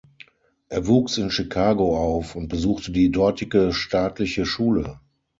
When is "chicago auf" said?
1.29-2.35